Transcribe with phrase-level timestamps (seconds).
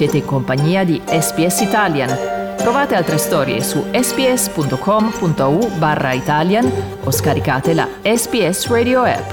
[0.00, 2.08] Siete in compagnia di SPS Italian.
[2.56, 6.72] Trovate altre storie su sps.com.au barra Italian
[7.04, 9.30] o scaricate la SPS Radio app.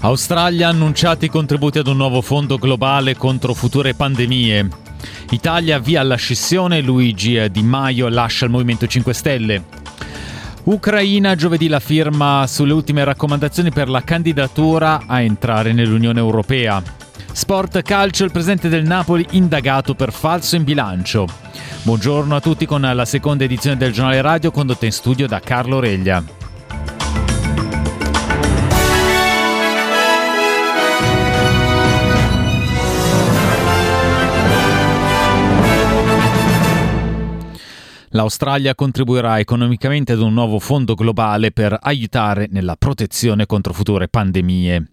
[0.00, 4.87] Australia ha annunciato i contributi ad un nuovo fondo globale contro future pandemie.
[5.30, 9.62] Italia via alla scissione, Luigi Di Maio lascia il Movimento 5 Stelle.
[10.64, 16.82] Ucraina giovedì la firma sulle ultime raccomandazioni per la candidatura a entrare nell'Unione Europea.
[17.30, 21.26] Sport calcio, il presidente del Napoli indagato per falso in bilancio.
[21.82, 25.78] Buongiorno a tutti con la seconda edizione del giornale radio condotta in studio da Carlo
[25.78, 26.24] Reglia.
[38.10, 44.92] L'Australia contribuirà economicamente ad un nuovo fondo globale per aiutare nella protezione contro future pandemie.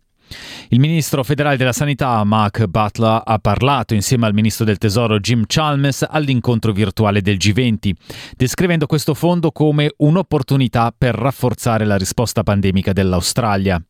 [0.69, 5.43] Il ministro federale della sanità Mark Butler ha parlato insieme al ministro del tesoro Jim
[5.45, 7.91] Chalmers all'incontro virtuale del G20,
[8.35, 13.81] descrivendo questo fondo come un'opportunità per rafforzare la risposta pandemica dell'Australia.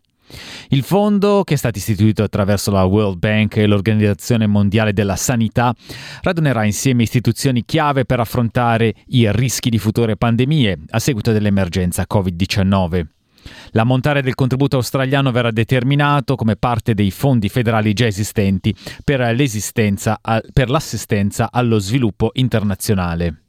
[0.70, 5.74] Il fondo, che è stato istituito attraverso la World Bank e l'Organizzazione Mondiale della Sanità,
[6.22, 13.06] radunerà insieme istituzioni chiave per affrontare i rischi di future pandemie a seguito dell'emergenza Covid-19.
[13.72, 19.36] L'ammontare del contributo australiano verrà determinato come parte dei fondi federali già esistenti per,
[20.52, 23.45] per l'assistenza allo sviluppo internazionale.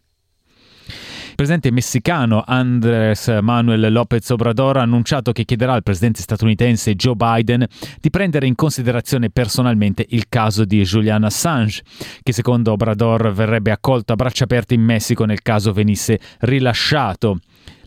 [1.36, 7.66] Presidente messicano Andrés Manuel López Obrador ha annunciato che chiederà al presidente statunitense Joe Biden
[8.00, 11.82] di prendere in considerazione personalmente il caso di Julian Assange,
[12.22, 17.36] che secondo Obrador verrebbe accolto a braccia aperte in Messico nel caso venisse rilasciato.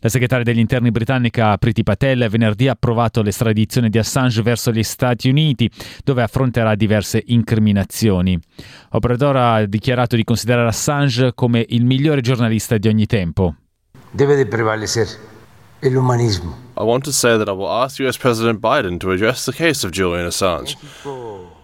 [0.01, 4.84] La segretaria degli interni britannica Priti Patel venerdì ha approvato l'estradizione di Assange verso gli
[4.84, 5.69] Stati Uniti,
[6.03, 8.40] dove affronterà diverse incriminazioni.
[8.91, 13.56] Obrador ha dichiarato di considerare Assange come il migliore giornalista di ogni tempo.
[14.12, 15.07] Deve de prevalecer
[15.81, 16.56] el humanismo.
[16.78, 19.85] I want to say that I will ask US President Biden to address the case
[19.85, 20.78] of Julian Assange.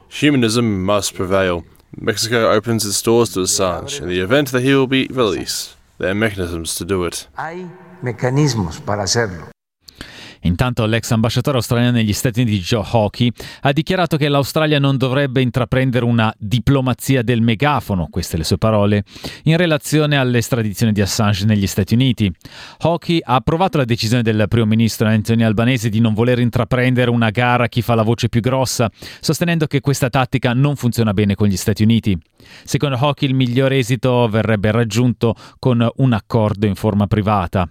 [0.10, 1.64] Humanism must prevail.
[1.98, 5.76] Mexico opens its doors to Assange in the event that he will be released.
[5.98, 7.28] There are mechanisms to do it.
[7.38, 7.68] Hay
[8.06, 9.50] mecanismos para hacerlo.
[10.46, 15.42] Intanto l'ex ambasciatore australiano negli Stati Uniti Joe Hockey ha dichiarato che l'Australia non dovrebbe
[15.42, 19.04] intraprendere una diplomazia del megafono, queste le sue parole,
[19.46, 22.32] in relazione all'estradizione di Assange negli Stati Uniti.
[22.82, 27.32] Hockey ha approvato la decisione del primo ministro Anthony Albanese di non voler intraprendere una
[27.32, 28.88] gara a chi fa la voce più grossa,
[29.20, 32.16] sostenendo che questa tattica non funziona bene con gli Stati Uniti.
[32.64, 37.68] Secondo Hockey il miglior esito verrebbe raggiunto con un accordo in forma privata.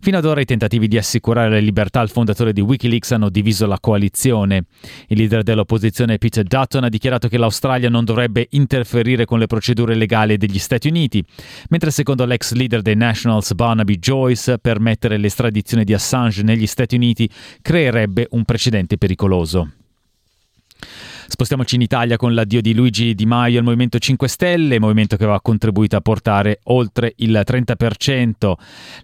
[0.00, 3.66] Fino ad ora i tentativi di assicurare la libertà al fondatore di Wikileaks hanno diviso
[3.66, 4.64] la coalizione.
[5.08, 9.94] Il leader dell'opposizione Peter Dutton ha dichiarato che l'Australia non dovrebbe interferire con le procedure
[9.94, 11.24] legali degli Stati Uniti,
[11.68, 17.28] mentre secondo l'ex leader dei Nationals Barnaby Joyce permettere l'estradizione di Assange negli Stati Uniti
[17.60, 19.70] creerebbe un precedente pericoloso.
[21.32, 25.22] Spostiamoci in Italia con l'addio di Luigi Di Maio al Movimento 5 Stelle, movimento che
[25.24, 28.52] aveva contribuito a portare oltre il 30%.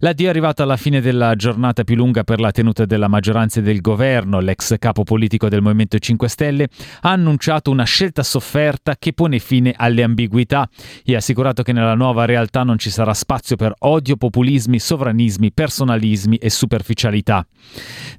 [0.00, 3.80] L'addio è arrivato alla fine della giornata più lunga per la tenuta della maggioranza del
[3.80, 4.40] governo.
[4.40, 6.68] L'ex capo politico del Movimento 5 Stelle
[7.00, 10.68] ha annunciato una scelta sofferta che pone fine alle ambiguità
[11.06, 15.50] e ha assicurato che nella nuova realtà non ci sarà spazio per odio, populismi, sovranismi,
[15.50, 17.46] personalismi e superficialità.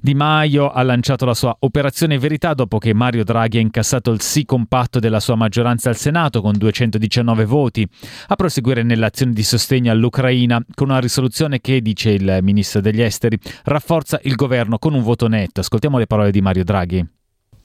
[0.00, 4.10] Di Maio ha lanciato la sua operazione verità dopo che Mario Draghi ha incassato stato
[4.12, 7.86] il sì compatto della sua maggioranza al Senato con 219 voti,
[8.28, 13.38] a proseguire nell'azione di sostegno all'Ucraina con una risoluzione che, dice il ministro degli esteri,
[13.64, 15.60] rafforza il governo con un voto netto.
[15.60, 17.06] Ascoltiamo le parole di Mario Draghi.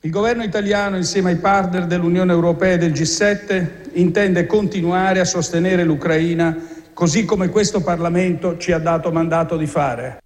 [0.02, 5.84] Il governo italiano, insieme ai partner dell'Unione Europea e del G7, intende continuare a sostenere
[5.84, 6.56] l'Ucraina
[6.94, 10.20] così come questo Parlamento ci ha dato mandato di fare.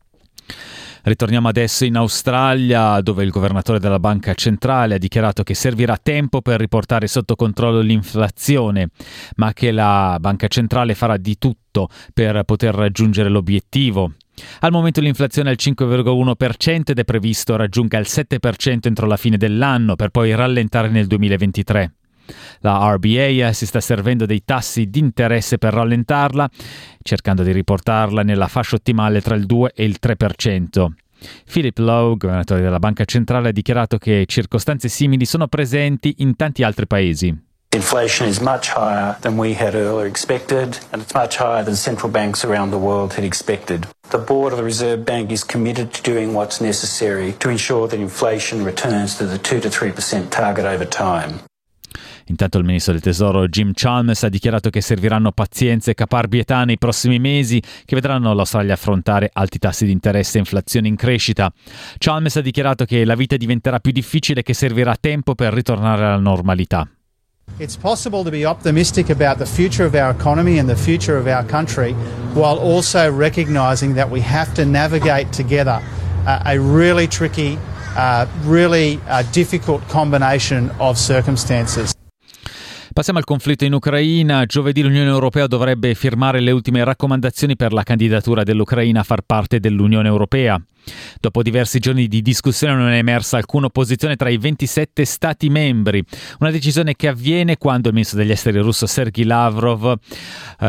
[1.09, 6.39] Ritorniamo adesso in Australia, dove il governatore della banca centrale ha dichiarato che servirà tempo
[6.39, 8.89] per riportare sotto controllo l'inflazione,
[9.37, 14.13] ma che la banca centrale farà di tutto per poter raggiungere l'obiettivo.
[14.59, 19.37] Al momento l'inflazione è al 5,1% ed è previsto raggiunga il 7% entro la fine
[19.37, 21.93] dell'anno, per poi rallentare nel 2023.
[22.59, 26.49] La RBA si sta servendo dei tassi di interesse per rallentarla,
[27.01, 30.87] cercando di riportarla nella fascia ottimale tra il 2 e il 3%.
[31.51, 36.63] Philip Lowe, governatore della Banca Centrale, ha dichiarato che circostanze simili sono presenti in tanti
[36.63, 37.47] altri paesi.
[37.71, 42.11] Inflation is much higher than we had earlier expected, and it's much higher than central
[42.11, 43.85] banks around the world had expected.
[44.09, 47.99] The board of the Reserve Bank is committed to doing what's necessary to ensure that
[47.99, 51.41] inflation returns to the 2 to 3% target over time.
[52.29, 56.77] Intanto il ministro del Tesoro Jim Chalmers ha dichiarato che serviranno pazienza e caparbietà nei
[56.77, 61.51] prossimi mesi che vedranno l'Australia affrontare alti tassi di interesse e inflazione in crescita.
[61.97, 66.05] Chalmers ha dichiarato che la vita diventerà più difficile e che servirà tempo per ritornare
[66.05, 66.87] alla normalità.
[67.57, 71.25] It's possible to be optimistic about the future of our economy and the future of
[71.25, 71.95] our country
[72.35, 75.81] while also recognizing that we have to navigate together
[76.27, 77.57] uh, a really tricky,
[77.97, 81.98] uh, really uh, difficult combination of circumstances.
[82.91, 84.45] Passiamo al conflitto in Ucraina.
[84.45, 89.59] Giovedì l'Unione Europea dovrebbe firmare le ultime raccomandazioni per la candidatura dell'Ucraina a far parte
[89.59, 90.59] dell'Unione Europea.
[91.19, 96.03] Dopo diversi giorni di discussione non è emersa alcuna opposizione tra i 27 Stati membri,
[96.39, 99.95] una decisione che avviene quando il ministro degli esteri russo Sergei Lavrov eh,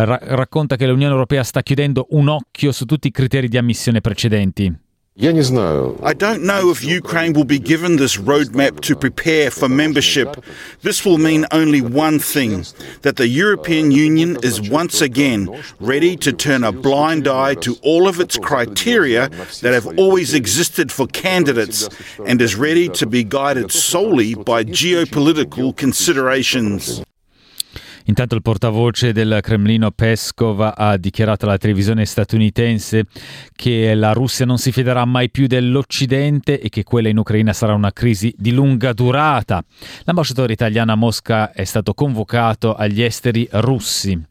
[0.05, 4.01] ra- racconta che l'Unione Europea sta chiudendo un occhio su tutti i criteri di ammissione
[4.01, 4.89] precedenti.
[6.03, 10.43] I don't know if Ukraine will be given this roadmap to prepare for membership.
[10.81, 12.65] This will mean only one thing
[13.03, 18.09] that the European Union is once again ready to turn a blind eye to all
[18.09, 19.29] of its criteria
[19.61, 21.91] that have always existed for candidates
[22.25, 27.03] and is ready to be guided solely by geopolitical considerations.
[28.05, 33.05] Intanto il portavoce del Cremlino Peskov ha dichiarato alla televisione statunitense
[33.55, 37.75] che la Russia non si fiderà mai più dell'Occidente e che quella in Ucraina sarà
[37.75, 39.63] una crisi di lunga durata.
[40.05, 44.30] L'ambasciatore italiano a Mosca è stato convocato agli esteri russi.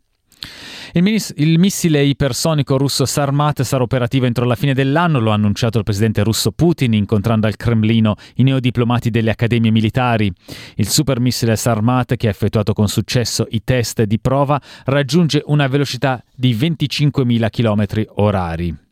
[0.94, 5.36] Il, minis- il, missile ipersonico russo Sarmat sarà operativo entro la fine dell'anno, lo ha
[5.36, 10.32] annunciato il presidente russo Putin incontrando al Cremlino i neodiplomati delle accademie militari.
[10.76, 16.24] Il supermissile Sarmat, che ha effettuato con successo i test di prova, raggiunge una velocità
[16.36, 18.89] di 25.000 km orari.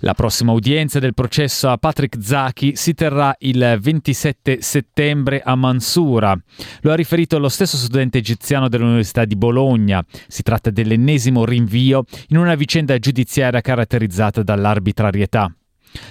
[0.00, 6.38] La prossima udienza del processo a Patrick Zaki si terrà il 27 settembre a Mansura.
[6.82, 10.04] Lo ha riferito lo stesso studente egiziano dell'Università di Bologna.
[10.28, 15.52] Si tratta dell'ennesimo rinvio in una vicenda giudiziaria caratterizzata dall'arbitrarietà.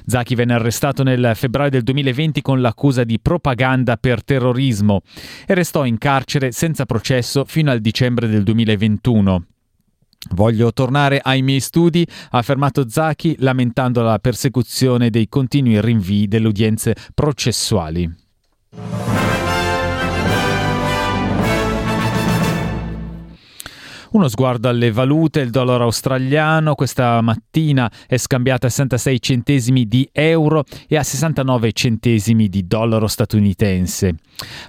[0.06, 5.02] Zaki venne arrestato nel febbraio del 2020 con l'accusa di propaganda per terrorismo
[5.46, 9.46] e restò in carcere senza processo fino al dicembre del 2021.
[10.32, 16.48] Voglio tornare ai miei studi, ha affermato Zaki, lamentando la persecuzione dei continui rinvii delle
[16.48, 18.27] udienze processuali.
[24.12, 30.08] Uno sguardo alle valute, il dollaro australiano questa mattina è scambiato a 66 centesimi di
[30.12, 34.16] euro e a 69 centesimi di dollaro statunitense.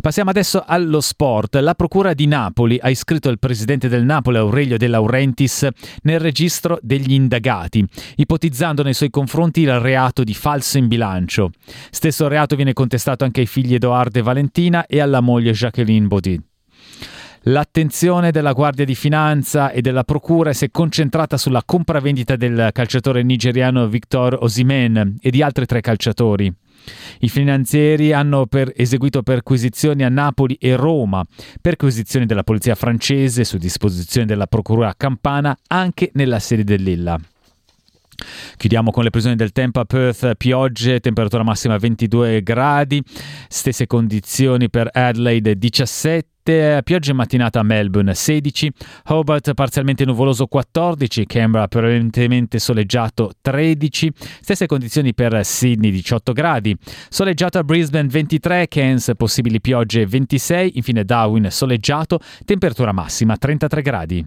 [0.00, 1.56] Passiamo adesso allo sport.
[1.56, 5.68] La Procura di Napoli ha iscritto il presidente del Napoli, Aurelio De Laurentiis,
[6.02, 7.84] nel registro degli indagati,
[8.16, 11.50] ipotizzando nei suoi confronti il reato di falso in bilancio.
[11.90, 16.47] Stesso reato viene contestato anche ai figli Edoardo e Valentina e alla moglie Jacqueline Baudit.
[17.50, 23.22] L'attenzione della Guardia di Finanza e della Procura si è concentrata sulla compravendita del calciatore
[23.22, 26.52] nigeriano Victor Osimen e di altri tre calciatori.
[27.20, 31.24] I finanzieri hanno per eseguito perquisizioni a Napoli e Roma,
[31.58, 37.18] perquisizioni della polizia francese su disposizione della Procura Campana anche nella sede dell'Illa.
[38.56, 43.02] Chiudiamo con le previsioni del tempo a Perth, piogge, temperatura massima 22 gradi,
[43.48, 48.72] stesse condizioni per Adelaide 17, pioggia in mattinata a Melbourne 16,
[49.06, 54.10] Hobart parzialmente nuvoloso 14, Canberra prevalentemente soleggiato 13,
[54.40, 56.76] stesse condizioni per Sydney 18 gradi,
[57.08, 64.26] soleggiato a Brisbane 23, Cairns possibili piogge 26, infine Darwin soleggiato, temperatura massima 33 gradi.